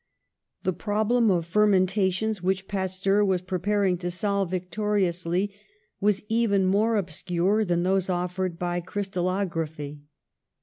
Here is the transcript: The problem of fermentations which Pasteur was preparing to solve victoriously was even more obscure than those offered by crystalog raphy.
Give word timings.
The 0.63 0.73
problem 0.73 1.29
of 1.29 1.45
fermentations 1.45 2.41
which 2.41 2.67
Pasteur 2.67 3.23
was 3.23 3.43
preparing 3.43 3.99
to 3.99 4.09
solve 4.09 4.49
victoriously 4.49 5.53
was 5.99 6.23
even 6.27 6.65
more 6.65 6.95
obscure 6.95 7.63
than 7.63 7.83
those 7.83 8.09
offered 8.09 8.57
by 8.57 8.81
crystalog 8.81 9.51
raphy. 9.51 9.99